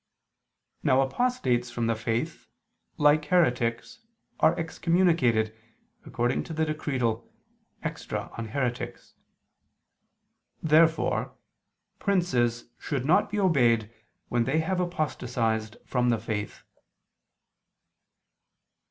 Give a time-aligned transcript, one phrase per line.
[0.81, 2.47] Now apostates from the faith,
[2.97, 3.99] like heretics,
[4.39, 5.55] are excommunicated,
[6.07, 7.31] according to the Decretal
[7.83, 8.57] [*Extra, De Haereticis,
[9.13, 9.13] cap.
[9.13, 10.53] Ad abolendam].
[10.63, 11.35] Therefore
[11.99, 13.93] princes should not be obeyed
[14.27, 16.63] when they have apostatized from the faith.